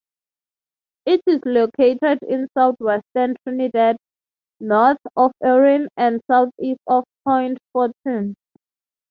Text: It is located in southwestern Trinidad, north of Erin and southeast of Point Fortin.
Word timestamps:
It 1.05 1.21
is 1.27 1.41
located 1.45 2.23
in 2.27 2.47
southwestern 2.57 3.35
Trinidad, 3.43 3.97
north 4.59 4.97
of 5.15 5.31
Erin 5.43 5.89
and 5.95 6.19
southeast 6.27 6.79
of 6.87 7.03
Point 7.23 7.59
Fortin. 7.71 8.35